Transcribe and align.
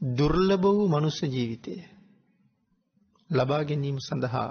දුර්ලභ 0.00 0.62
වූ 0.62 0.88
මනුස්ස 0.88 1.20
ජීවිතය 1.24 1.74
ලබා 3.30 3.62
ගැනීම 3.64 3.98
සඳහා 3.98 4.50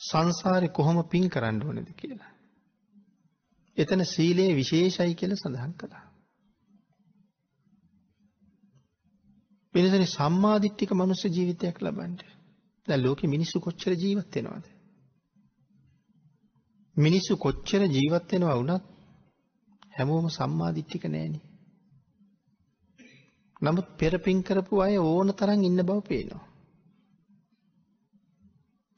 සංසාරය 0.00 0.68
කොහොම 0.68 0.98
පින් 1.08 1.28
කරන්න 1.28 1.62
ඕනෙද 1.62 1.90
කියලා. 1.92 2.32
එතන 3.76 4.02
සීලයේ 4.04 4.56
විශේෂයි 4.56 5.14
කියල 5.14 5.32
සඳහන් 5.36 5.72
කළා. 5.72 6.04
වෙනසනි 9.74 10.06
සම්මාධිට්ටික 10.08 10.90
මනුස්ස 10.92 11.22
ජීවිතයක් 11.26 11.76
ලබන්ට 11.82 12.22
දැ 12.86 12.98
ලෝක 12.98 13.20
මිනිස්සු 13.24 13.60
කොච්චර 13.60 13.92
ජීවත්වෙනවාද. 13.94 14.64
මිනිස්සු 16.96 17.32
කොච්චර 17.36 17.82
ජීවත්වෙනවා 17.88 18.56
වුනත් 18.56 18.84
හැමෝම 19.96 20.26
සම්මාධිට්ටික 20.28 21.04
නෑනේ. 21.06 21.55
නමුත් 23.62 23.86
පෙරපින් 23.96 24.38
කරපු 24.42 24.74
අය 24.80 24.94
ඕන 24.98 25.28
තරන් 25.32 25.64
ඉන්න 25.64 25.80
බව 25.80 26.00
පේනවා. 26.02 26.44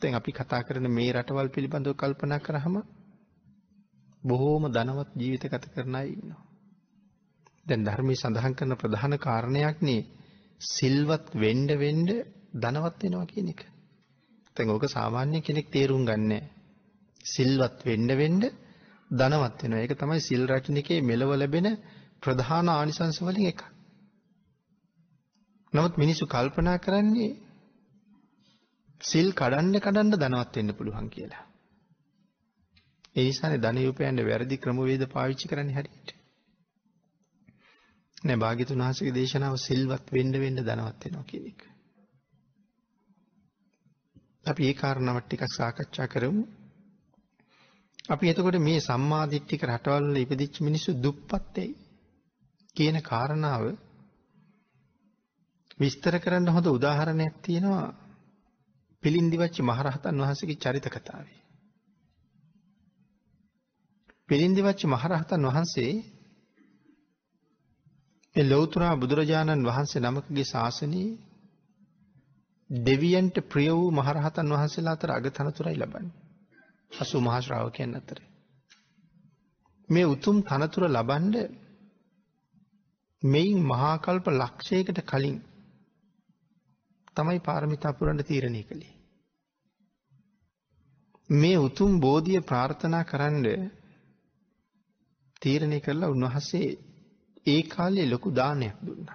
තැන් 0.00 0.14
අපි 0.14 0.30
කතා 0.32 0.62
කරන 0.62 0.86
මේ 0.88 1.12
රටවල් 1.12 1.48
පිළිබඳව 1.48 1.94
කල්පනා 1.94 2.40
කරහම 2.40 2.76
බොහෝම 4.22 4.64
ධනවත් 4.68 5.10
ජීවිත 5.14 5.44
ගත 5.44 5.64
කරනයි 5.68 6.06
ඉන්නවා. 6.12 6.42
දැන් 7.66 7.82
ධර්මය 7.84 8.14
සඳහන් 8.14 8.54
කරන 8.54 8.74
ප්‍රධාන 8.76 9.14
කාරණයක්නේ 9.18 10.06
සිල්වත් 10.60 11.26
වෙන්ඩ 11.34 11.70
වෙන්ඩ 11.76 12.10
ධනවත් 12.54 13.02
වෙනවා 13.02 13.26
කියන 13.26 13.48
එක. 13.48 13.60
තැන් 14.56 14.70
ඕක 14.70 14.84
සාමාන්‍ය 14.88 15.38
කෙනෙක් 15.40 15.66
තේරුම් 15.68 16.02
ගන්න. 16.04 16.32
සිල්වත් 17.24 17.78
වෙන්ඩ 17.84 18.10
වෙන්ඩ 18.12 18.44
ධනවත් 19.10 19.58
වෙන 19.62 19.74
එක 19.76 19.92
තමයි 19.94 20.20
සිල් 20.20 20.42
රචන 20.48 20.76
එකේ 20.76 21.00
මෙලව 21.02 21.30
ලැබෙන 21.32 21.68
ප්‍රධාන 22.20 22.66
ආනිසංස 22.70 23.18
වලින් 23.20 23.46
එක. 23.46 23.60
නමුත් 25.72 25.94
මිනිස්සු 25.96 26.24
කල්පනා 26.26 26.78
කරන්නේ 26.78 27.30
සිල් 29.00 29.28
කඩන්න 29.32 29.74
කඩන්න 29.78 30.12
ධනවත් 30.14 30.54
වෙන්න 30.56 30.74
පුළුවන් 30.74 31.08
කියලා. 31.08 31.44
ඒ 33.16 33.24
නිසානේ 33.24 33.58
ධන 33.58 33.78
යූපයන්ට 33.78 34.24
වැරදි 34.24 34.56
ක්‍රමවේද 34.58 35.02
පාවිච්චි 35.08 35.48
කරන්න 35.48 35.70
හරියට. 35.70 36.08
නෑ 38.22 38.38
භාග්‍යතුන් 38.38 38.80
වහන්සේගේ 38.80 39.14
දේශනාව 39.14 39.56
සිල්වත් 39.58 40.06
වෙන්න 40.12 40.32
වෙන්න 40.34 40.60
ධනවත් 40.60 41.04
වෙනවා 41.04 41.24
කියන 41.24 41.44
එක. 41.46 41.60
අපි 44.46 44.62
ඒ 44.64 44.74
කාරණාවත් 44.74 45.26
ටිකක් 45.26 45.44
සාකච්ඡා 45.50 46.06
කරමු. 46.06 46.44
අපි 48.08 48.24
එතකොට 48.28 48.58
මේ 48.60 48.80
සම්මාදිට්ඨික 48.80 49.62
රටවල් 49.64 50.06
වල 50.06 50.18
ඉපදිච්ච 50.18 50.56
මිනිස්සු 50.60 50.90
දුප්පත් 50.98 51.54
වෙයි 51.56 51.72
කියන 52.76 52.98
කාරණාව 53.02 53.64
විස්තර 55.80 56.14
කරන්න 56.18 56.48
හොඳ 56.48 56.66
උදාහරණයක් 56.68 57.34
තියෙනවා 57.42 57.86
පිළින්දිවච්චි 59.02 59.62
මහරහතන් 59.62 60.16
වහන්සේගේ 60.18 60.56
චරිත 60.56 60.86
කතාවේ. 60.88 61.38
පිළින්දිවච්චි 64.28 64.86
මහරහතන් 64.86 65.42
වහන්සේ 65.46 65.92
ඒ 68.36 68.44
ලෞතුරා 68.44 68.94
බුදුරජාණන් 68.96 69.66
වහන්සේ 69.66 70.02
නමකගේ 70.02 70.44
ශාසනයේ 70.44 71.18
දෙවියන්ට 72.70 73.36
ප්‍රිය 73.46 73.70
වූ 73.70 73.90
මහරහතන් 73.92 74.48
වහන්සේලා 74.52 74.94
අතර 74.94 75.10
අගතනතුරයි 75.10 75.76
ලබන්නේ. 75.76 76.16
අසු 76.90 77.16
මහශ්‍රාවකයන් 77.20 77.92
අතර. 77.94 78.18
මේ 79.88 80.06
උතුම් 80.06 80.36
තනතුර 80.42 80.84
ලබන්ඩ 80.88 81.36
මෙයින් 83.22 83.60
මහාකල්ප 83.64 84.26
ලක්ෂයකට 84.32 85.00
කලින් 85.04 85.38
තමයි 87.18 87.40
පාරමිතා 87.40 87.92
පුරන්ට 87.92 88.26
තීරණය 88.26 88.62
කළේ. 88.62 88.94
මේ 91.30 91.58
උතුම් 91.58 92.00
බෝධිය 92.00 92.40
ප්‍රාර්ථනා 92.40 93.04
කරන්න 93.04 93.46
තීරණය 95.42 95.78
කරලා 95.80 96.10
උන්වහසේ 96.10 96.68
ඒ 97.46 97.62
කාලේ 97.68 98.10
ලොකු 98.10 98.28
දානයක් 98.32 98.76
දුන්න. 98.82 99.08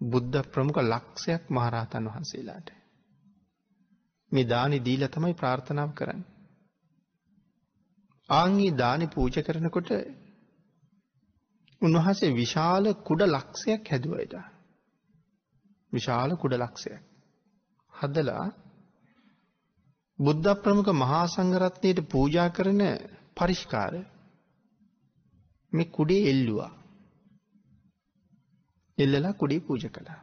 බුද්ධ 0.00 0.42
ප්‍රමුඛ 0.52 0.82
ලක්ෂයක් 0.82 1.42
මහරහතන් 1.50 2.04
වහන්සේලාට. 2.06 2.68
මේ 4.32 4.44
දානි 4.44 4.78
දීල 4.80 5.04
තමයි 5.08 5.34
ප්‍රාර්ථනාව 5.34 5.90
කරන්න. 5.92 6.22
ආංගේ 8.28 8.72
දානි 8.74 9.06
පූජ 9.06 9.36
කරනකොට 9.40 9.90
උන්වහසේ 11.82 12.32
විශාල 12.32 12.84
කුඩ 13.04 13.22
ලක්ෂයක් 13.26 13.82
හැදුවයිට. 13.88 14.34
විශාල 15.92 16.30
කුඩ 16.36 16.54
ලක්ෂයක්. 16.54 17.02
හදලා 17.94 18.46
බුද්ධ 20.18 20.48
ප්‍රමුඛ 20.62 20.92
මහා 20.94 21.24
සංඝරත්නයට 21.26 22.00
පූජා 22.08 22.48
කරන 22.48 22.82
පරිෂ්කාර 23.36 23.94
මේ 25.72 25.90
කුඩේ 25.90 26.22
එල්ලුවා. 26.30 26.72
එල්ලලා 28.98 29.32
කුඩේ 29.32 29.60
පූජ 29.60 29.84
කළා. 29.88 30.20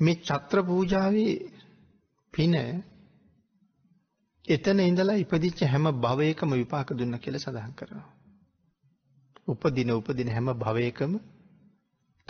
මේ 0.00 0.20
චත්‍ර 0.20 0.58
පූජාවේ 0.62 1.34
පින 2.34 2.54
එතන 4.48 4.78
ඉඳලා 4.80 5.16
ඉපදිච්ච 5.16 5.60
හැම 5.64 5.86
භවයකම 6.00 6.50
විපාක 6.52 6.88
දුන්න 6.92 7.14
කියලා 7.18 7.38
සඳහන් 7.38 7.74
කරනවා. 7.74 8.10
උපදින 9.46 9.90
උපදින 9.90 10.28
හැම 10.28 10.48
භවයකම 10.54 11.12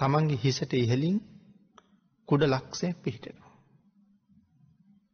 තමන්ගේ 0.02 0.42
හිසට 0.44 0.72
ඉහලින් 0.76 1.16
කුඩ 2.28 2.42
ලක්ෂයක් 2.44 2.96
පිහිටනවා. 3.02 3.52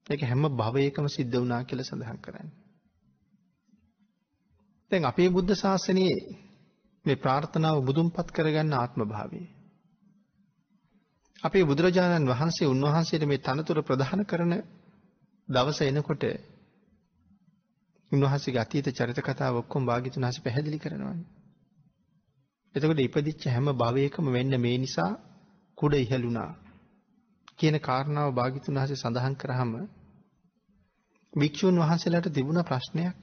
ඒක 0.06 0.22
හැම 0.22 0.42
භවයකම 0.56 1.06
සිද්ධ 1.08 1.36
වුණා 1.36 1.62
කියලා 1.64 1.88
සඳහන් 1.88 2.18
කරන්නේ. 2.18 2.56
දැන් 4.90 5.04
අපේ 5.04 5.28
බුද්ධ 5.28 5.54
ශාසනයේ 5.54 6.16
මේ 7.04 7.16
ප්‍රාර්ථනාව 7.16 7.76
මුදුන්පත් 7.82 8.28
කරගන්න 8.30 8.74
ආත්ම 8.74 9.00
භාවය. 9.04 9.42
අපේ 11.42 11.64
බුදුරජාණන් 11.64 12.30
වහන්සේ 12.30 12.66
උන්වහන්සේට 12.66 13.24
මේ 13.24 13.38
තනතුර 13.38 13.78
ප්‍රධාන 13.82 14.22
කරන 14.24 14.54
දවස 15.48 15.80
එනකොට 15.82 16.24
උන්වහන්සේ 18.12 18.58
අතීත 18.58 18.86
චරිත 18.90 19.20
කතාව 19.20 19.54
ඔක්කොම 19.54 19.82
භාග්‍යතුන් 19.86 20.24
වහන්සේ 20.24 20.44
පැහැදිලි 20.44 20.78
කරනවා. 20.78 21.16
එතකොට 22.78 23.00
ඉපදිච්ච 23.00 23.42
හැම 23.46 23.66
භවයකම 23.74 24.26
වෙන්න 24.32 24.54
මේ 24.60 24.78
නිසා 24.78 25.12
කුඩ 25.78 25.94
ඉහළුණා. 25.94 26.50
කියන 27.58 27.76
කාරණාව 27.80 28.28
භාග්‍යතුන් 28.34 28.78
වහන්සේ 28.78 28.96
සඳහන් 28.96 29.34
කරාම 29.34 29.72
භික්ෂුන් 31.32 31.76
වහන්සේලාට 31.78 32.28
තිබුණ 32.32 32.60
ප්‍රශ්නයක්. 32.64 33.18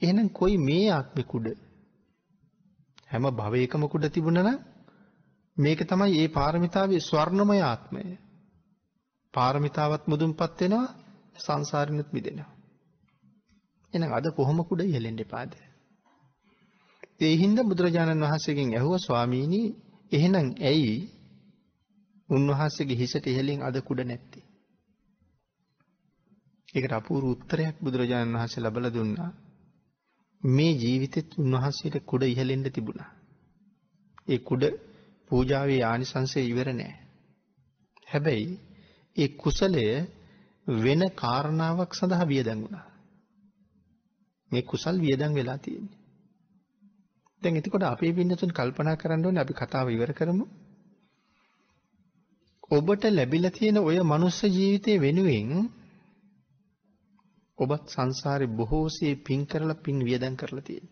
එහෙනම් 0.00 0.28
කොයි 0.28 0.56
මේ 0.58 0.86
ආත්මෙ 0.90 1.22
කුඩ? 1.22 1.46
හැම 3.10 3.24
භවයකම 3.30 3.82
කුඩ 3.88 4.06
තිබුණන 4.08 4.50
මේක 5.56 5.80
තමයි 5.88 6.18
ඒ 6.18 6.28
පාරමිතාවේ 6.28 7.00
ස්වර්ණමය 7.00 7.58
ආත්මය. 7.62 8.04
පාරමිතාවත් 9.34 10.04
මුදුන් 10.06 10.32
පත්වෙනවා 10.34 10.94
සංසාරනුත් 11.36 12.08
මිදෙනවා. 12.12 12.50
එන 13.92 14.02
අද 14.12 14.26
කොහොම 14.30 14.58
කුඩ 14.64 14.80
ඉහලෙන්ඩ 14.80 15.22
පාද 17.20 17.22
ඒහින්ද 17.22 17.58
බුදුරජාණන් 17.62 18.22
වහන්සේගෙන් 18.22 18.70
ඇහුව 18.74 18.94
ස්වාමීණී 18.98 19.74
එහෙනම් 20.12 20.48
ඇයි 20.62 20.96
උන්වහන්සේගේ 22.28 22.96
හිසට 22.96 23.26
ඉහලින් 23.26 23.60
අද 23.62 23.76
කුඩ 23.80 24.00
නැත්තේ 24.00 24.44
ඒකට 26.74 26.92
අපූරු 26.92 27.26
උත්තරයක් 27.30 27.76
බුදුරජාණන් 27.80 28.36
වහන්සේ 28.36 28.62
ලබල 28.62 28.86
දුන්නා 28.90 29.30
මේ 30.42 30.72
ජීවිතෙත් 30.74 31.38
උන්වහන්සේට 31.38 31.96
කුඩ 32.02 32.22
ඉහලෙන්ඩ 32.24 32.68
තිබුණා. 32.70 33.10
ඒ 34.28 34.38
කුඩ 34.38 34.62
පූජාවේ 35.30 35.82
ආනිසංසය 35.82 36.40
ඉවර 36.42 36.68
නෑ. 36.72 36.94
හැබැයි 38.08 38.60
ඒ 39.16 39.28
කුසලය 39.28 39.84
වෙන 40.66 41.02
කාරණාවක් 41.14 41.92
සඳහා 41.94 42.26
වියදැන් 42.26 42.62
වුණා. 42.62 42.86
මේ 44.52 44.62
කුසල් 44.62 44.96
වියදන් 45.00 45.34
වෙලා 45.34 45.58
තියෙන්නේ. 45.58 46.03
දැන් 47.44 47.56
එතකොට 47.56 47.84
අපේ 47.84 48.12
පින්නතුන් 48.12 48.52
කල්පනා 48.52 48.96
කරන්න 48.96 49.26
ඕනේ 49.26 49.42
අපි 49.42 49.54
කතාව 49.54 49.86
ඉවර 49.90 50.12
කරමු. 50.12 50.44
ඔබට 52.70 53.04
ලැබිලා 53.10 53.50
තියෙන 53.50 53.78
ඔය 53.80 53.98
මනුස්ස 54.02 54.40
ජීවිතය 54.46 54.92
වෙනුවෙන් 54.98 55.50
ඔබත් 57.58 57.84
සංසාරේ 57.88 58.50
බොහෝසේ 58.50 59.14
පින් 59.18 59.42
කරලා 59.46 59.76
පින් 59.76 59.98
වියදම් 60.00 60.34
කරලා 60.36 60.62
තියෙන. 60.62 60.86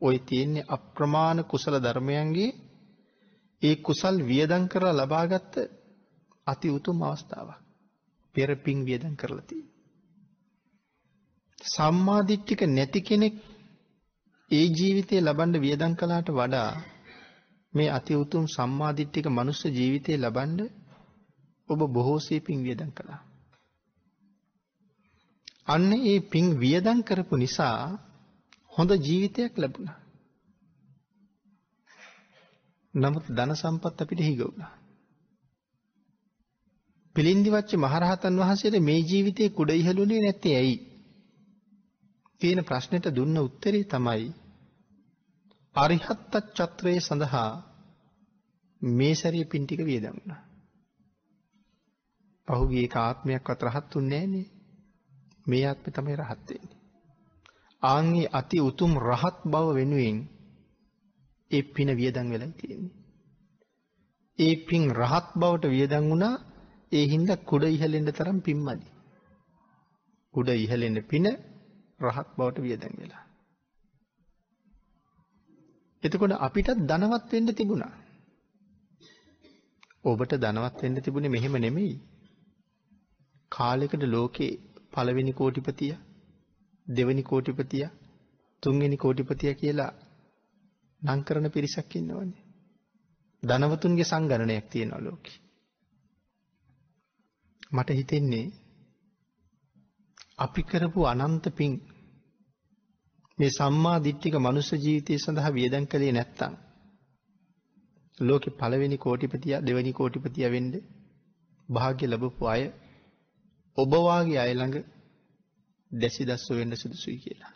ඔය 0.00 0.16
තියෙන්නේ 0.20 0.68
අප්‍රමාණ 0.68 1.38
කුසල 1.44 1.76
ධර්මයන්ගේ 1.78 2.50
ඒ 3.62 3.76
කුසල් 3.78 4.16
වියදම් 4.22 4.64
කරලා 4.68 4.98
ලබාගත්ත 4.98 5.54
අති 6.46 6.68
උතුම් 6.70 6.98
අවස්ථාවක්. 7.02 7.60
පෙර 8.34 8.50
පින් 8.56 8.78
වියදම් 8.84 9.14
කරලා 9.16 9.44
තියෙන. 9.44 9.68
සම්මාදිට්ඨික 11.66 12.60
නැති 12.68 13.00
කෙනෙක් 13.00 13.34
ඒ 14.50 14.66
ජීවිතය 14.70 15.16
ලබන්න 15.20 15.60
වියදම් 15.60 15.92
කළාට 15.94 16.28
වඩා 16.30 16.70
මේ 17.72 17.90
අති 17.90 18.12
උතුම් 18.14 18.44
සම්මාදිට්ඨික 18.46 19.26
මනුස්ස 19.28 19.62
ජීවිතය 19.68 20.12
ලබන්න 20.14 20.60
ඔබ 21.68 21.80
බොහෝසේ 21.88 22.40
පින් 22.40 22.60
වියදම් 22.62 22.90
කළා. 22.90 23.20
අන්න 25.66 25.90
ඒ 26.04 26.18
පින් 26.22 26.46
වියදම් 26.60 26.98
කරපු 27.02 27.34
නිසා 27.36 27.78
හොඳ 28.72 28.90
ජීවිතයක් 28.98 29.52
ලැබුණා. 29.58 29.98
නමුත් 32.94 33.26
ධන 33.28 33.52
සම්පත් 33.54 33.96
අපිට 34.00 34.20
හිග 34.20 34.40
වුණා. 34.40 34.72
පිළින්දිවච්ච 37.16 37.70
මහරහතන් 37.76 38.38
වහන්සේට 38.40 38.76
මේ 38.80 39.00
ජීවිතේ 39.02 39.48
කුඩ 39.48 39.70
ඉහළුනේ 39.72 40.20
නැත්තේ 40.20 40.56
ඇයි? 40.56 40.76
කියන 42.40 42.60
ප්‍රශ්නෙට 42.64 43.06
දුන්න 43.10 43.38
උත්තරේ 43.38 43.84
තමයි 43.84 44.26
අරිහත්ත 45.76 46.34
චත්‍රයේ 46.54 47.00
සඳහා 47.00 47.50
මේ 48.82 49.14
සැරේ 49.14 49.44
පින් 49.44 49.64
ටික 49.64 49.80
වියදම් 49.80 50.16
වුණා. 50.16 50.42
පහුගිය 52.48 52.84
එක 52.84 52.96
ආත්මයක්වත් 52.96 53.60
රහත් 53.62 53.96
උන්නේ 53.96 54.22
නැහනේ. 54.22 54.46
මේ 55.46 55.64
ආත්මේ 55.66 55.92
තමයි 55.92 56.16
රහත් 56.16 56.48
වෙන්නේ. 56.48 56.76
ආන්ගේ 57.82 58.32
අති 58.32 58.58
උතුම් 58.60 58.92
රහත් 59.00 59.38
බව 59.44 59.66
වෙනුවෙන් 59.74 60.18
ඒ 61.50 61.62
පින 61.64 61.88
වියදම් 61.96 62.26
වෙලා 62.30 62.52
තියෙන්නේ. 62.52 62.94
ඒ 64.38 64.54
පින් 64.66 64.84
රහත් 64.92 65.26
බවට 65.34 65.64
වියදම් 65.66 66.04
වුණා 66.10 66.36
ඒ 66.92 67.04
හින්දා 67.06 67.44
කුඩ 67.44 67.64
ඉහලෙන්න 67.66 68.08
තරම් 68.12 68.38
පින්මදි. 68.40 68.86
කුඩ 70.34 70.48
ඉහලෙන්න 70.56 70.98
පින 71.02 71.26
රහත් 72.00 72.28
බවට 72.36 72.62
වියදම් 72.62 72.94
වෙලා. 72.98 73.24
එතකොට 76.02 76.34
අපිටත් 76.38 76.82
ධනවත් 76.82 77.32
වෙන්න 77.32 77.54
තිබුණා. 77.54 77.94
ඔබට 80.04 80.32
ධනවත් 80.36 80.82
වෙන්න 80.82 81.02
තිබුණේ 81.02 81.28
මෙහෙම 81.28 81.56
නෙමෙයි. 81.56 81.94
කාලෙකට 83.52 84.02
ලෝකේ 84.06 84.52
පළවෙනි 84.92 85.32
කෝටිපතිය, 85.32 85.94
දෙවෙනි 86.86 87.22
කෝටිපතිය, 87.22 87.86
තුන්වෙනි 88.62 88.96
කෝටිපතිය 88.96 89.54
කියලා 89.54 89.92
නම් 91.02 91.20
කරන 91.22 91.46
පිරිසක් 91.50 91.96
ඉන්නවනේ. 91.96 92.44
ධනවතුන්ගේ 93.42 94.04
සංගණනයක් 94.04 94.66
තියෙනවා 94.68 95.04
ලෝකේ. 95.04 95.38
මට 97.72 97.90
හිතෙන්නේ 97.90 98.46
අපි 100.38 100.62
කරපු 100.62 101.00
අනන්ත 101.04 101.46
පින් 101.50 101.72
මේ 103.38 103.50
සම්මා 103.50 103.98
දිට්ඨික 103.98 104.34
මනුස්ස 104.38 104.70
ජීවිතය 104.74 105.18
සඳහා 105.18 105.50
වියදම් 105.50 105.84
කළේ 105.86 106.12
නැත්තම් 106.12 106.54
ලෝකෙ 108.18 108.50
පළවෙනි 108.50 108.98
කෝටිපතිය 108.98 109.54
දෙවෙනි 109.60 109.92
කෝටිපතිය 109.92 110.48
වෙන්න 110.50 110.72
භාග්‍ය 111.68 112.04
ලැබපු 112.06 112.44
අය 112.46 112.62
ඔබ 113.78 113.92
වාගේ 114.00 114.38
අය 114.38 114.52
ළඟ 114.54 114.76
දැසිදස්සු 115.90 116.52
වෙන්න 116.54 116.72
සුදුසුයි 116.74 117.18
කියලා. 117.18 117.52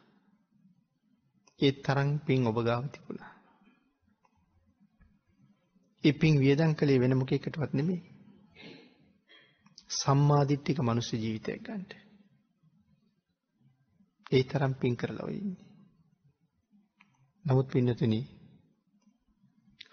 ඒ 1.61 1.73
තරම් 1.79 2.11
පින් 2.19 2.47
ඔබ 2.47 2.59
ගාව 2.65 2.85
තිබුණා. 2.89 3.33
ඒ 6.05 6.13
පින් 6.13 6.35
වියදම් 6.39 6.73
කළේ 6.75 7.01
වෙන 7.01 7.19
මොකේකටවත් 7.19 7.73
නෙමෙයි. 7.73 8.03
සම්මාදිට්ඨික 9.93 10.79
මනුස්ස 10.81 11.11
ජීවිතයක් 11.15 11.61
ගන්නට. 11.63 12.10
ඒ 14.31 14.43
තරම් 14.45 14.75
පින් 14.75 14.97
කරලා 14.97 15.27
ඔය 15.27 15.37
ඉන්නේ. 15.37 15.69
නමුත් 17.45 17.69
පින්නතුනි 17.69 18.21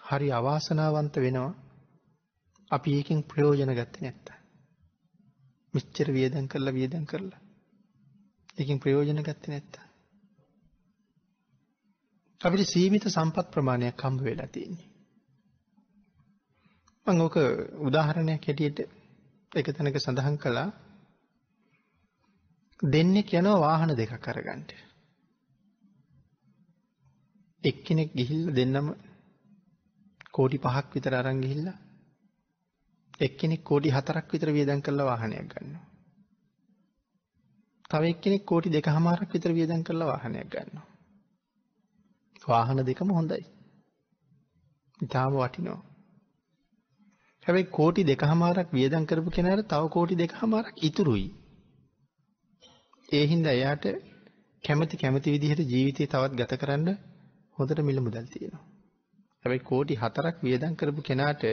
හරි 0.08 0.28
අවාසනාවන්ත 0.32 1.14
වෙනවා 1.16 1.52
අපි 2.70 2.90
ඒකෙන් 2.94 3.20
ප්‍රයෝජන 3.24 3.72
ගත්තේ 3.74 4.02
නැත්තම්. 4.02 4.36
මෙච්චර 5.74 6.08
වියදම් 6.12 6.46
කරලා 6.46 6.74
වියදම් 6.74 7.04
කරලා 7.04 7.40
ඒකෙන් 8.58 8.80
ප්‍රයෝජන 8.80 9.22
ගත්තේ 9.22 9.52
නැත්තම්. 9.52 9.88
අපිට 12.40 12.68
සීමිත 12.68 13.04
සම්පත් 13.06 13.46
ප්‍රමාණයක් 13.50 14.02
හම්බ 14.02 14.20
වෙලා 14.22 14.48
තියෙන්නේ. 14.48 14.88
මම 17.06 17.20
ඕක 17.20 17.36
උදාහරණයක් 17.80 18.42
හැටියට 18.44 18.78
එක 19.52 19.66
තැනක 19.68 19.96
සඳහන් 19.96 20.36
කළා 20.36 20.68
දෙන්නෙක් 22.82 23.32
යනවා 23.32 23.60
වාහන 23.60 23.90
දෙකක් 23.92 24.28
අරගන්න. 24.28 24.62
එක්කෙනෙක් 27.62 28.10
ගිහිල්ලා 28.14 28.54
දෙන්නම 28.54 28.94
කෝටි 30.30 30.58
5ක් 30.58 30.94
විතර 30.94 31.14
අරන් 31.14 31.40
ගිහිල්ලා 31.40 31.78
එක්කෙනෙක් 33.20 33.64
කෝටි 33.64 33.90
4ක් 33.90 34.32
විතර 34.32 34.52
වියදම් 34.52 34.80
කරලා 34.80 35.06
වාහනයක් 35.06 35.48
ගන්නවා. 35.48 35.86
තව 37.90 38.02
එක්කෙනෙක් 38.04 38.44
කෝටි 38.44 38.70
2කමාරක් 38.70 39.32
විතර 39.32 39.52
වියදම් 39.52 39.82
කරලා 39.82 40.08
වාහනයක් 40.08 40.48
ගන්නවා. 40.48 40.86
වාහන 42.44 42.86
දෙකම 42.86 43.10
හොඳයි. 43.10 43.44
ඉතාලම 45.00 45.34
වටිනවා. 45.36 45.82
හැබැයි 47.44 47.72
කෝටි 47.72 48.04
දෙකහමාරක් 48.04 48.68
වියදම් 48.72 49.04
කරපු 49.04 49.30
කෙනාට 49.30 49.68
තව 49.68 49.82
කෝටි 49.88 50.14
දෙකහමාරක් 50.14 50.74
ඉතුරුයි. 50.82 51.28
ඒ 53.08 53.24
හින්දා 53.26 53.52
එයාට 53.52 53.84
කැමති 54.64 54.96
කැමති 54.96 55.32
විදිහට 55.32 55.60
ජීවිතය 55.66 56.06
තවත් 56.06 56.32
ගත 56.32 56.56
කරන්න 56.56 56.88
හොඳට 57.56 57.80
මිල 57.80 58.00
මුදල් 58.00 58.26
තියෙනවා. 58.26 58.64
හැබැයි 59.44 59.62
කෝටි 59.62 59.94
4ක් 59.96 60.36
වියදම් 60.42 60.74
කරපු 60.74 61.02
කෙනාට 61.02 61.44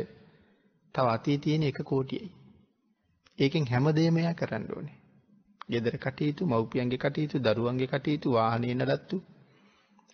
තව 0.96 1.06
අතී 1.08 1.38
තියෙන 1.38 1.64
එක 1.64 1.80
කෝටියයි. 1.84 2.30
ඒකෙන් 3.40 3.68
හැමදේම 3.68 4.18
එයා 4.18 4.34
කරන්න 4.34 4.66
ඕනේ. 4.72 4.98
ගෙදර 5.70 5.96
කටයුතු, 5.98 6.42
මව්පියන්ගේ 6.46 6.98
කටයුතු, 6.98 7.40
දරුවන්ගේ 7.40 7.88
කටයුතු, 7.88 8.28
වාහනේ 8.32 8.76
නඩත්තු 8.76 9.18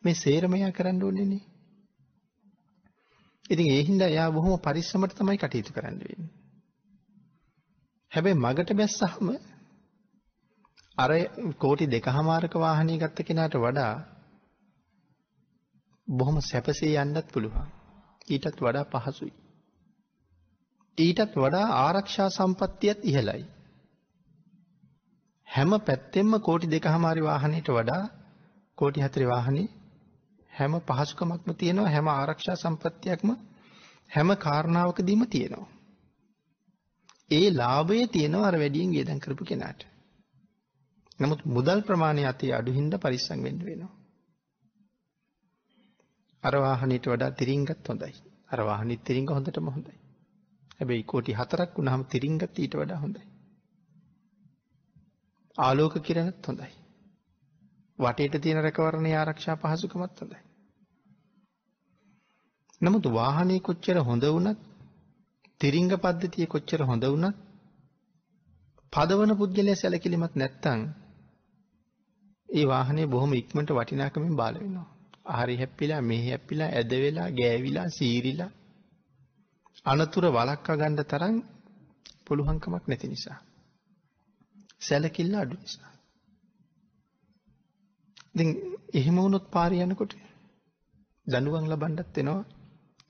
මේ 0.03 0.15
සේරම 0.15 0.53
එයා 0.53 0.71
කරන්න 0.71 1.03
ඕනේනේ. 1.03 1.43
ඉතින් 3.45 3.67
ඒ 3.67 3.83
හින්දා 3.83 4.07
එයා 4.07 4.29
බොහොම 4.31 4.59
පරිස්සමට 4.59 5.17
තමයි 5.17 5.37
කටයුතු 5.37 5.73
කරන්න 5.73 5.97
වෙන්නේ. 6.01 6.29
හැබැයි 8.11 8.37
මගට 8.37 8.69
බැස්සහම 8.73 9.27
අර 10.97 11.11
කෝටි 11.57 11.85
දෙකහමාරක 11.87 12.53
වාහනය 12.55 12.97
ගත්ත 12.97 13.23
කෙනාට 13.23 13.55
වඩා 13.55 13.93
බොහොම 16.07 16.37
සැපසේ 16.41 16.95
යන්නත් 16.95 17.27
පුළුවන්. 17.33 17.67
ඊටත් 18.27 18.57
වඩා 18.57 18.85
පහසුයි. 18.85 19.33
ඊටත් 20.97 21.35
වඩා 21.35 21.67
ආරක්ෂා 21.77 22.29
සම්පත්තියත් 22.29 22.99
ඉහළයි. 23.03 23.43
හැම 25.47 25.71
පැත්තෙම 25.81 26.31
කෝටි 26.39 26.67
දෙකහමාරි 26.67 27.21
වාහනයට 27.21 27.69
වඩා 27.69 28.03
කෝටි 28.77 29.01
හතරි 29.01 29.25
වාහනේ 29.27 29.67
හැම 30.51 30.73
පහසුකමක්ම 30.81 31.51
තියෙනවා 31.53 31.89
හැම 31.89 32.07
ආරක්ෂා 32.09 32.55
සම්පත්තියක්ම 32.55 33.29
හැම 34.09 34.29
කාරණාවකදීම 34.37 35.23
තියෙනවා. 35.27 35.69
ඒ 37.31 37.47
ලාභය 37.51 38.07
තියෙනවා 38.07 38.47
අර 38.47 38.55
වැඩියෙන් 38.55 38.91
වියදම් 38.91 39.19
කරපු 39.19 39.43
කෙනාට. 39.45 39.90
නමුත් 41.21 41.41
මුදල් 41.47 41.79
ප්‍රමාණය 41.81 42.23
අතේ 42.25 42.51
අඩු 42.53 42.71
හින්දා 42.71 42.97
පරිස්සම් 42.97 43.41
වෙන්න 43.41 43.59
වෙනවා. 43.59 43.91
අර 46.43 46.55
වාහනේට 46.57 47.05
වඩා 47.05 47.31
තිරින්ගත් 47.31 47.87
හොඳයි. 47.87 48.13
අර 48.49 48.59
වාහනේ 48.61 49.03
තිරින්ග 49.05 49.27
හොඳටම 49.29 49.67
හොඳයි. 49.67 49.95
හැබැයි 50.79 51.03
කෝටි 51.03 51.35
4ක් 51.35 51.69
වුණාම 51.77 52.05
තිරින්ගත් 52.05 52.55
ඊට 52.57 52.75
වඩා 52.75 52.99
හොඳයි. 52.99 53.23
ආලෝක 55.57 55.95
කිරණත් 56.01 56.47
හොඳයි. 56.47 56.71
වටේට 57.99 58.41
තියෙන 58.41 58.63
රැකවරණයේ 58.63 59.17
ආරක්ෂා 59.17 59.57
පහසුකමත් 59.57 60.21
හොඳයි. 60.21 60.41
නමුත් 62.81 63.05
වාහනේ 63.11 63.59
කොච්චර 63.59 63.97
හොඳ 64.01 64.23
වුණත් 64.27 64.59
තිරිංග 65.61 65.91
පද්ධතිය 65.97 66.47
කොච්චර 66.47 66.81
හොඳ 66.83 67.03
වුණත් 67.05 67.37
පදවන 68.93 69.31
පුද්ගලයා 69.37 69.75
සැලකිලිමත් 69.75 70.35
නැත්තම් 70.35 70.81
ඒ 72.51 72.65
වාහනේ 72.65 73.05
බොහොම 73.05 73.33
ඉක්මනට 73.33 73.71
වටිනාකමින් 73.71 74.35
බාල 74.35 74.55
වෙනවා. 74.59 74.87
ආහරි 75.25 75.55
හැප්පිලා 75.57 76.01
මෙහි 76.01 76.29
හැප්පිලා 76.29 76.69
ඇද 76.69 76.91
වෙලා 76.99 77.29
ගෑවිලා 77.31 77.87
සීරිලා 77.89 78.51
අනතුරු 79.85 80.29
වළක්වා 80.31 80.77
ගන්න 80.77 80.99
තරම් 81.03 81.37
පුළුවන්කමක් 82.27 82.85
නැති 82.87 83.07
නිසා. 83.07 83.39
සැලකිල්ල 84.81 85.35
අඩු 85.35 85.55
නිසා. 85.61 85.91
ඉතින් 88.33 88.49
එහෙම 88.93 89.15
වුණොත් 89.15 89.45
පාරේ 89.51 89.83
යනකොට 89.83 90.13
දඬුවම් 91.27 91.65
ලබන්නත් 91.67 92.15
වෙනවා 92.15 92.43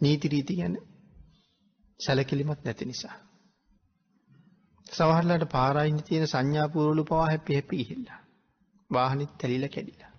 නීති 0.01 0.27
රීති 0.27 0.53
ගැන 0.55 0.75
සැලකිලිමත් 1.99 2.61
නැති 2.63 2.85
නිසා. 2.85 3.15
සමහරලාට 4.87 5.45
පාරායින් 5.51 6.03
තියෙන 6.03 6.27
සංඥා 6.27 6.67
පුරවලු 6.69 7.03
පවා 7.03 7.25
හැපි 7.25 7.53
හැපි 7.53 7.77
ගිහිල්ලා. 7.77 8.20
වාහනෙත් 8.91 9.31
තැලිලා 9.37 9.69
කැඩිලා. 9.69 10.11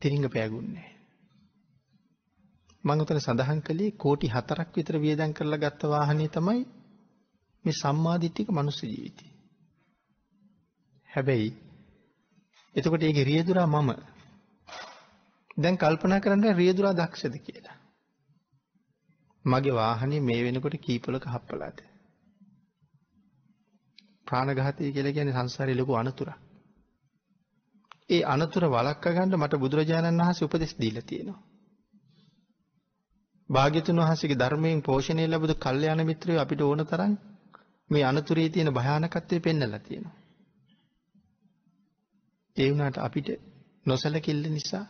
තිරිංග 0.00 0.26
පෑගුන්නේ. 0.28 0.88
මං 2.84 3.00
උතන 3.00 3.20
සඳහන් 3.20 3.60
කළේ 3.60 3.96
කෝටි 3.96 4.28
4ක් 4.28 4.68
විතර 4.76 4.96
වියදම් 4.96 5.32
කරලා 5.32 5.58
ගත්ත 5.58 5.80
වාහනේ 5.86 6.28
තමයි 6.28 6.60
මේ 7.64 7.74
සම්මාදිට්ඨික 7.74 8.48
මනුස්ස 8.50 8.82
ජීවිතේ. 8.82 9.32
හැබැයි 11.08 11.50
එතකොට 12.74 13.02
ඒකේ 13.02 13.24
රියදුරා 13.24 13.66
මම 13.66 13.90
දැන් 15.58 15.76
කල්පනා 15.76 16.20
කරන්න 16.20 16.56
රියදුරා 16.56 16.94
දක්ෂද 16.94 17.36
කියලා. 17.38 17.76
මගේ 19.44 19.74
වාහනේ 19.74 20.20
මේ 20.20 20.40
වෙනකොට 20.44 20.76
කීපලක 20.80 21.24
හප්පලාද? 21.26 21.78
ප්‍රාණඝාතය 24.28 24.92
කියලා 24.92 25.12
කියන්නේ 25.12 25.36
සංසාරේ 25.36 25.76
ලොකු 25.76 25.92
අනතුරක්. 25.94 26.38
ඒ 28.10 28.22
අනතුර 28.26 28.64
වළක්වා 28.66 29.14
ගන්න 29.14 29.34
මට 29.36 29.54
බුදුරජාණන් 29.56 30.20
වහන්සේ 30.20 30.46
උපදෙස් 30.46 30.72
දීලා 30.76 31.02
තියෙනවා. 31.02 31.40
භාග්‍යතුන් 33.50 34.00
වහන්සේගේ 34.00 34.38
ධර්මයෙන් 34.38 34.80
පෝෂණය 34.82 35.24
ලැබුණු 35.26 35.56
කල්යාණ 35.56 36.02
මිත්‍රයෝ 36.04 36.40
අපිට 36.40 36.60
ඕන 36.60 36.82
තරම් 36.86 37.12
මේ 37.90 38.04
අනතුරේ 38.04 38.48
තියෙන 38.48 38.70
භයානකත්වය 38.72 39.36
පෙන්වලා 39.40 39.80
තියෙනවා. 39.80 40.16
ඒ 42.56 42.68
වුණාට 42.70 42.98
අපිට 42.98 43.28
නොසලකිල්ල 43.86 44.44
නිසා 44.48 44.84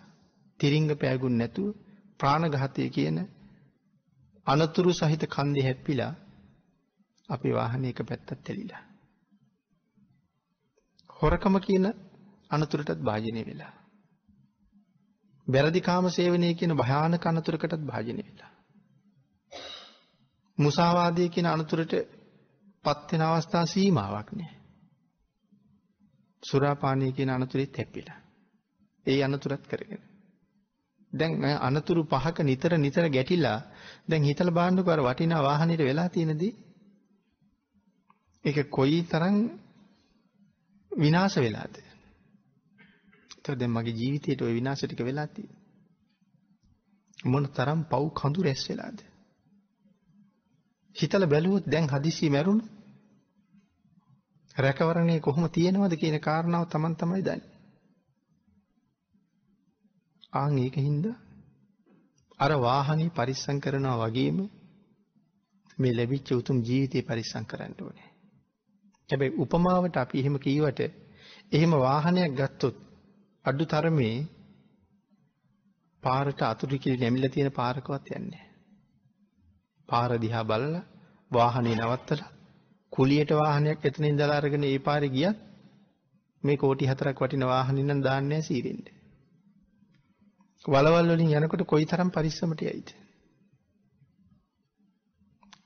තිරිංග 0.61 0.89
පෑගුන් 0.97 1.37
නැතුව 1.39 1.69
ප්‍රාණඝාතය 2.21 2.89
කියන 2.91 3.19
අනතුරු 4.47 4.91
සහිත 4.93 5.23
කන්දේ 5.29 5.65
හැප්පිලා 5.65 6.13
අපේ 7.29 7.55
වාහනේ 7.55 7.91
එක 7.91 8.01
පැත්තක් 8.03 8.41
තෙලිලා. 8.45 8.83
හොරකම 11.19 11.55
කියන 11.59 11.87
අනතුරටත් 12.51 13.01
භාජනය 13.01 13.43
වෙලා. 13.45 13.73
වැරදි 15.47 15.81
කාම 15.81 16.05
සේවනය 16.11 16.55
කියන 16.55 16.73
භයානක 16.75 17.27
අනතුරකටත් 17.27 17.83
භාජනය 17.83 18.23
වෙලා. 18.23 18.53
මුසාවාදය 20.59 21.29
කියන 21.29 21.47
අනතුරට 21.47 21.93
පත්වෙන 22.85 23.23
අවස්ථා 23.23 23.67
සීමාවක් 23.67 24.31
නෑ. 24.33 24.53
සුරාපානය 26.43 27.13
කියන 27.13 27.31
අනතුරෙත් 27.31 27.77
හැප්පිලා. 27.77 28.19
ඒ 29.07 29.23
අනතුරත් 29.25 29.65
කරගෙන. 29.67 30.03
දැන් 31.13 31.33
අනතුරු 31.61 32.01
පහක 32.05 32.37
නිතර 32.41 32.73
නිතර 32.77 33.05
ගැටිලා 33.09 33.59
දැන් 34.09 34.23
හිතල 34.23 34.51
බාණ්ඩුක 34.51 34.89
අර 34.89 35.01
වටිනා 35.01 35.43
වාහනයට 35.43 35.81
වෙලා 35.81 36.09
තියෙනදී 36.09 36.53
ඒක 38.45 38.59
කොයි 38.71 39.01
තරම් 39.05 39.37
විනාශ 40.99 41.37
වෙලාද? 41.37 41.75
එතකොට 43.31 43.59
දැන් 43.59 43.73
මගේ 43.73 43.95
ජීවිතේට 43.95 44.43
ওই 44.43 44.55
විනාශ 44.55 44.83
ටික 44.85 45.03
වෙලා 45.03 45.29
තියෙන්නේ. 45.29 45.63
මොන 47.25 47.45
තරම් 47.51 47.81
පව් 47.85 48.05
කඳු 48.15 48.43
රැස් 48.43 48.63
වෙලාද? 48.69 48.99
හිතලා 50.97 51.27
බැලුවොත් 51.27 51.65
දැන් 51.67 51.87
හදිසියෙ 51.89 52.31
මැරුණොත් 52.31 52.71
රැකවරණේ 54.57 55.21
කොහොම 55.21 55.45
තියෙනවද 55.49 55.95
කියන 55.97 56.21
කාරණාව 56.21 56.65
Taman 56.69 56.95
තමයි 56.97 57.23
දන්නේ. 57.23 57.57
ආන් 60.33 60.59
ඒකින්ද 60.59 61.05
අර 62.41 62.53
වාහනේ 62.59 63.11
පරිස්සම් 63.11 63.59
කරනවා 63.59 63.99
වගේම 64.03 64.39
මේ 65.79 65.97
ලැබිච්ච 65.97 66.29
උතුම් 66.33 66.59
ජීවිතේ 66.63 67.03
පරිස්සම් 67.03 67.45
කරන්න 67.45 67.75
ඕනේ. 67.81 68.09
හැබැයි 69.09 69.37
උපමාවට 69.37 69.97
අපි 69.97 70.21
එහෙම 70.21 70.37
කීවට 70.39 70.81
එහෙම 71.53 71.73
වාහනයක් 71.79 72.33
ගත්තොත් 72.33 72.77
අඩු 73.45 73.65
තරමේ 73.65 74.17
පාරට 76.03 76.41
අතුරු 76.43 76.77
කිරි 76.79 76.97
නැමිලා 76.97 77.31
තියෙන 77.31 77.51
පාරකවත් 77.53 78.09
යන්නේ 78.13 78.45
පාර 79.89 80.11
දිහා 80.19 80.45
බලලා 80.45 80.85
වාහනේ 81.31 81.77
නවත්තලා 81.77 82.31
කුලියට 82.93 83.33
වාහනයක් 83.33 83.85
එතන 83.85 84.05
ඉඳලා 84.05 84.37
අරගෙන 84.37 84.65
ඒ 84.65 84.79
පාරේ 84.81 85.11
ගියත් 85.11 85.39
මේ 86.43 86.57
කෝටි 86.57 86.89
හතරක් 86.89 87.21
වටින 87.21 87.45
වාහනේ 87.45 87.85
නම් 87.85 88.01
දාන්නේ 88.03 88.31
නැහැ 88.31 88.43
සීරෙන්න. 88.43 88.85
වලවල් 90.65 91.11
වලින් 91.11 91.35
යනකොට 91.37 91.65
කොයිතරම් 91.65 92.11
පරිස්සමට 92.11 92.63
යයිද? 92.63 92.89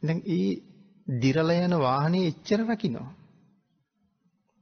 දැන් 0.02 0.20
ඊ 0.28 0.49
දිරලා 1.20 1.58
යන 1.61 1.76
වාහනේ 1.78 2.28
එච්චර 2.28 2.61
රකින්නවා. 2.66 3.11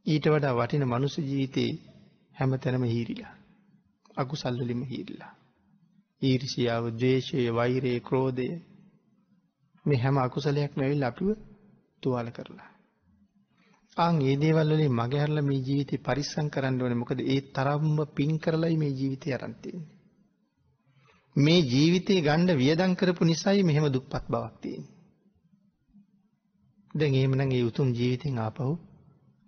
ඊට 0.06 0.26
වඩා 0.26 0.54
වටින 0.54 0.84
මනුස්ස 0.84 1.16
ජීවිතේ 1.20 1.70
හැමතැනම 2.34 2.84
හීරිලා. 2.84 3.34
අකුසල් 4.16 4.56
වලින්ම 4.58 4.82
හීරිලා. 4.84 5.32
ඊර්ෂියාව, 6.22 6.84
ද්වේෂය, 6.92 7.38
වෛරය, 7.50 7.92
ක්‍රෝධය 8.00 8.48
මේ 9.84 9.98
හැම 9.98 10.16
අකුසලයක්ම 10.18 10.80
ඇවිල්ලා 10.80 11.08
අපිව 11.08 11.28
තුවාල 12.02 12.28
කරලා. 12.30 12.70
ආන් 13.96 14.16
ඒ 14.22 14.36
දේවල් 14.36 14.70
වලින් 14.70 14.92
මගහැරලා 14.92 15.42
මේ 15.42 15.60
ජීවිතේ 15.60 16.04
පරිස්සම් 16.06 16.46
කරන්න 16.48 16.82
ඕනේ. 16.82 17.00
මොකද 17.02 17.20
ඒ 17.24 17.40
තරම්ම 17.52 17.98
පින් 18.14 18.32
කරලයි 18.38 18.76
මේ 18.76 18.92
ජීවිතේ 18.92 19.34
අරන් 19.34 19.54
තියෙන්නේ. 19.54 19.96
මේ 21.36 21.60
ජීවිතේ 21.64 22.20
ගන්න 22.20 22.50
වියදම් 22.56 22.92
කරපු 22.94 23.24
නිසායි 23.24 23.62
මෙහෙම 23.62 23.86
දුප්පත් 23.92 24.24
බවක් 24.28 24.54
තියෙන්නේ. 24.60 24.94
දැන් 26.94 27.14
එහෙමනම් 27.14 27.50
ඒ 27.50 27.64
උතුම් 27.64 27.88
ජීවිතෙන් 27.92 28.38
ආපහු 28.38 28.72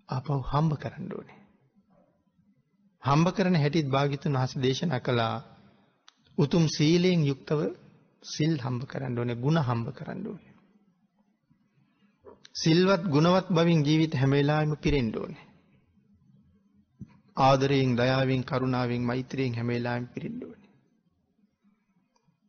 ආපහු 0.09 0.39
හම්බ 0.43 0.71
කරන්න 0.77 1.11
ඕනේ. 1.11 1.39
හම්බ 3.03 3.27
කරන 3.31 3.55
හැටිත් 3.55 3.87
භාග්‍යතුන් 3.89 4.33
වහන්සේ 4.33 4.63
දේශනා 4.63 4.99
කළා 4.99 5.35
උතුම් 6.37 6.65
සීලයෙන් 6.67 7.21
යුක්තව 7.25 7.59
සිල් 8.23 8.53
හම්බ 8.57 8.81
කරන්න 8.85 9.19
ඕනේ, 9.19 9.35
ಗುಣ 9.35 9.57
හම්බ 9.59 9.87
කරන්න 9.91 10.27
ඕනේ. 10.27 10.53
සිල්වත් 12.55 13.03
ගුණවත් 13.07 13.47
බවින් 13.49 13.85
ජීවිත 13.85 14.13
හැම 14.13 14.31
වෙලාවෙම 14.31 14.75
පිරෙන්න 14.77 15.11
ඕනේ. 15.17 15.45
ආදරයෙන්, 17.37 17.95
දයාවෙන්, 17.95 18.43
කරුණාවෙන්, 18.43 19.01
මෛත්‍රියෙන් 19.01 19.55
හැම 19.55 19.67
වෙලාවෙම 19.67 20.07
පිරෙන්න 20.07 20.43
ඕනේ. 20.43 20.71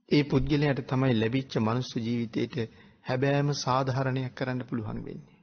ඒ 0.09 0.25
පුද්ගලයාට 0.25 0.83
තමයි 0.87 1.15
ලැබිච්ච 1.15 1.53
මනුස්ස 1.59 1.91
ජීවිතේට 1.99 2.57
හැබෑම 3.05 3.49
සාධාරණයක් 3.57 4.35
කරන්න 4.35 4.67
පුළුවන් 4.67 5.01
වෙන්නේ. 5.05 5.34